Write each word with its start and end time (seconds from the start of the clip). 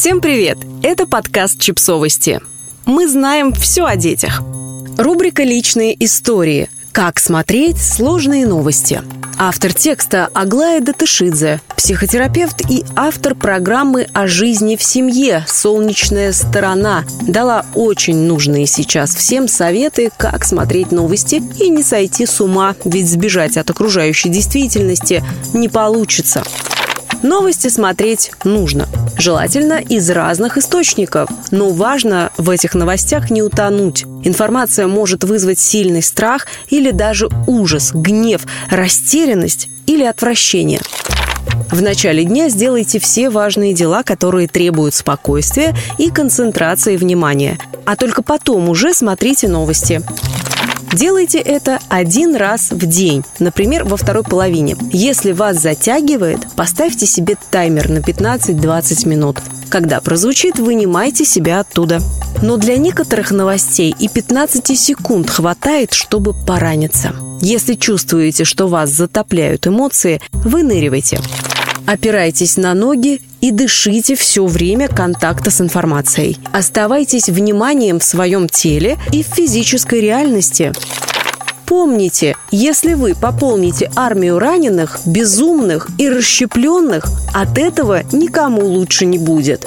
Всем 0.00 0.20
привет! 0.20 0.58
Это 0.84 1.08
подкаст 1.08 1.58
«Чипсовости». 1.58 2.40
Мы 2.86 3.08
знаем 3.08 3.52
все 3.52 3.84
о 3.84 3.96
детях. 3.96 4.42
Рубрика 4.96 5.42
«Личные 5.42 5.92
истории». 6.04 6.70
Как 6.92 7.18
смотреть 7.18 7.78
сложные 7.82 8.46
новости. 8.46 9.02
Автор 9.38 9.74
текста 9.74 10.28
Аглая 10.34 10.80
Датышидзе, 10.80 11.60
психотерапевт 11.76 12.70
и 12.70 12.84
автор 12.94 13.34
программы 13.34 14.06
о 14.12 14.28
жизни 14.28 14.76
в 14.76 14.84
семье 14.84 15.44
«Солнечная 15.48 16.32
сторона», 16.32 17.02
дала 17.22 17.66
очень 17.74 18.18
нужные 18.18 18.68
сейчас 18.68 19.16
всем 19.16 19.48
советы, 19.48 20.12
как 20.16 20.44
смотреть 20.44 20.92
новости 20.92 21.42
и 21.58 21.70
не 21.70 21.82
сойти 21.82 22.24
с 22.24 22.40
ума, 22.40 22.76
ведь 22.84 23.10
сбежать 23.10 23.56
от 23.56 23.68
окружающей 23.68 24.28
действительности 24.28 25.24
не 25.54 25.68
получится. 25.68 26.44
Новости 27.24 27.66
смотреть 27.66 28.30
нужно. 28.44 28.86
Желательно 29.18 29.80
из 29.80 30.08
разных 30.10 30.56
источников. 30.58 31.28
Но 31.50 31.70
важно 31.70 32.30
в 32.36 32.50
этих 32.50 32.74
новостях 32.74 33.30
не 33.30 33.42
утонуть. 33.42 34.04
Информация 34.22 34.86
может 34.86 35.24
вызвать 35.24 35.58
сильный 35.58 36.02
страх 36.02 36.46
или 36.70 36.92
даже 36.92 37.28
ужас, 37.48 37.90
гнев, 37.92 38.42
растерянность 38.70 39.68
или 39.86 40.04
отвращение. 40.04 40.80
В 41.70 41.82
начале 41.82 42.24
дня 42.24 42.48
сделайте 42.48 43.00
все 43.00 43.28
важные 43.28 43.74
дела, 43.74 44.04
которые 44.04 44.46
требуют 44.46 44.94
спокойствия 44.94 45.74
и 45.98 46.10
концентрации 46.10 46.96
внимания. 46.96 47.58
А 47.84 47.96
только 47.96 48.22
потом 48.22 48.68
уже 48.68 48.94
смотрите 48.94 49.48
новости. 49.48 50.02
Делайте 50.92 51.38
это 51.38 51.78
один 51.88 52.34
раз 52.34 52.70
в 52.70 52.86
день, 52.86 53.22
например, 53.38 53.84
во 53.84 53.96
второй 53.96 54.24
половине. 54.24 54.76
Если 54.90 55.32
вас 55.32 55.60
затягивает, 55.60 56.40
поставьте 56.56 57.06
себе 57.06 57.36
таймер 57.50 57.90
на 57.90 57.98
15-20 57.98 59.08
минут. 59.08 59.38
Когда 59.68 60.00
прозвучит, 60.00 60.58
вынимайте 60.58 61.24
себя 61.24 61.60
оттуда. 61.60 62.00
Но 62.42 62.56
для 62.56 62.78
некоторых 62.78 63.30
новостей 63.30 63.94
и 63.98 64.08
15 64.08 64.78
секунд 64.78 65.28
хватает, 65.28 65.92
чтобы 65.92 66.32
пораниться. 66.32 67.12
Если 67.40 67.74
чувствуете, 67.74 68.44
что 68.44 68.66
вас 68.66 68.90
затопляют 68.90 69.66
эмоции, 69.66 70.20
выныривайте. 70.32 71.20
Опирайтесь 71.88 72.58
на 72.58 72.74
ноги 72.74 73.22
и 73.40 73.50
дышите 73.50 74.14
все 74.14 74.44
время 74.44 74.88
контакта 74.88 75.50
с 75.50 75.62
информацией. 75.62 76.36
Оставайтесь 76.52 77.30
вниманием 77.30 77.98
в 77.98 78.04
своем 78.04 78.46
теле 78.46 78.98
и 79.10 79.22
в 79.22 79.26
физической 79.28 80.02
реальности. 80.02 80.74
Помните, 81.64 82.36
если 82.50 82.92
вы 82.92 83.14
пополните 83.14 83.90
армию 83.96 84.38
раненых, 84.38 84.98
безумных 85.06 85.88
и 85.96 86.10
расщепленных, 86.10 87.06
от 87.32 87.56
этого 87.56 88.02
никому 88.12 88.66
лучше 88.66 89.06
не 89.06 89.16
будет. 89.18 89.66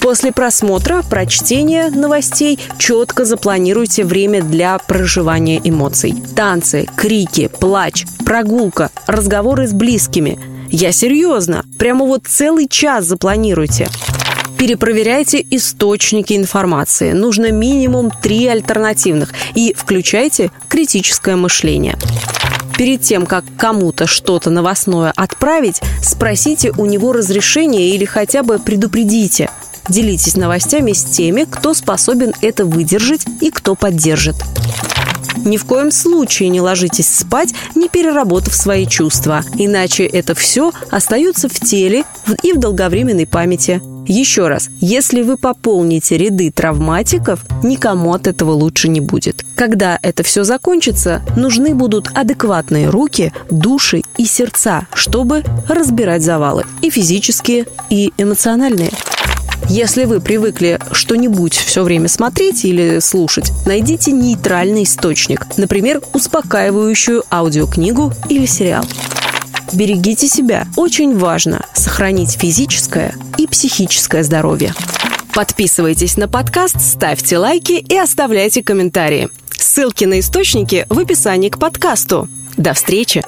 После 0.00 0.30
просмотра, 0.30 1.02
прочтения 1.02 1.88
новостей 1.88 2.60
четко 2.78 3.24
запланируйте 3.24 4.04
время 4.04 4.42
для 4.42 4.78
проживания 4.78 5.60
эмоций. 5.64 6.14
Танцы, 6.36 6.86
крики, 6.94 7.48
плач, 7.48 8.04
прогулка, 8.24 8.90
разговоры 9.08 9.66
с 9.66 9.72
близкими– 9.72 10.38
я 10.72 10.90
серьезно. 10.90 11.64
Прямо 11.78 12.06
вот 12.06 12.22
целый 12.26 12.66
час 12.66 13.04
запланируйте. 13.04 13.88
Перепроверяйте 14.58 15.44
источники 15.50 16.34
информации. 16.34 17.12
Нужно 17.12 17.50
минимум 17.52 18.10
три 18.10 18.46
альтернативных. 18.46 19.32
И 19.54 19.74
включайте 19.76 20.50
критическое 20.68 21.36
мышление. 21.36 21.98
Перед 22.78 23.02
тем, 23.02 23.26
как 23.26 23.44
кому-то 23.58 24.06
что-то 24.06 24.50
новостное 24.50 25.12
отправить, 25.14 25.80
спросите 26.02 26.72
у 26.78 26.86
него 26.86 27.12
разрешение 27.12 27.90
или 27.90 28.06
хотя 28.06 28.42
бы 28.42 28.58
предупредите. 28.58 29.50
Делитесь 29.88 30.36
новостями 30.36 30.92
с 30.92 31.04
теми, 31.04 31.44
кто 31.44 31.74
способен 31.74 32.32
это 32.40 32.64
выдержать 32.64 33.26
и 33.40 33.50
кто 33.50 33.74
поддержит. 33.74 34.36
Ни 35.44 35.56
в 35.56 35.64
коем 35.64 35.90
случае 35.90 36.48
не 36.48 36.60
ложитесь 36.60 37.08
спать, 37.08 37.54
не 37.74 37.88
переработав 37.88 38.54
свои 38.54 38.86
чувства, 38.86 39.42
иначе 39.56 40.04
это 40.04 40.34
все 40.34 40.72
остается 40.90 41.48
в 41.48 41.58
теле 41.58 42.04
и 42.42 42.52
в 42.52 42.58
долговременной 42.58 43.26
памяти. 43.26 43.82
Еще 44.06 44.48
раз, 44.48 44.68
если 44.80 45.22
вы 45.22 45.36
пополните 45.36 46.16
ряды 46.16 46.50
травматиков, 46.50 47.40
никому 47.62 48.12
от 48.12 48.26
этого 48.26 48.50
лучше 48.50 48.88
не 48.88 49.00
будет. 49.00 49.44
Когда 49.54 49.98
это 50.02 50.24
все 50.24 50.42
закончится, 50.42 51.22
нужны 51.36 51.74
будут 51.74 52.08
адекватные 52.12 52.88
руки, 52.88 53.32
души 53.50 54.02
и 54.18 54.24
сердца, 54.24 54.86
чтобы 54.92 55.44
разбирать 55.68 56.22
завалы. 56.22 56.64
И 56.82 56.90
физические, 56.90 57.66
и 57.90 58.12
эмоциональные. 58.18 58.90
Если 59.74 60.04
вы 60.04 60.20
привыкли 60.20 60.78
что-нибудь 60.92 61.54
все 61.54 61.82
время 61.82 62.06
смотреть 62.06 62.66
или 62.66 62.98
слушать, 62.98 63.52
найдите 63.64 64.12
нейтральный 64.12 64.82
источник, 64.82 65.46
например, 65.56 66.02
успокаивающую 66.12 67.24
аудиокнигу 67.30 68.12
или 68.28 68.44
сериал. 68.44 68.84
Берегите 69.72 70.28
себя. 70.28 70.66
Очень 70.76 71.16
важно 71.16 71.64
сохранить 71.72 72.32
физическое 72.32 73.14
и 73.38 73.46
психическое 73.46 74.22
здоровье. 74.22 74.74
Подписывайтесь 75.32 76.18
на 76.18 76.28
подкаст, 76.28 76.78
ставьте 76.78 77.38
лайки 77.38 77.72
и 77.72 77.96
оставляйте 77.96 78.62
комментарии. 78.62 79.30
Ссылки 79.52 80.04
на 80.04 80.20
источники 80.20 80.84
в 80.90 80.98
описании 80.98 81.48
к 81.48 81.58
подкасту. 81.58 82.28
До 82.58 82.74
встречи! 82.74 83.22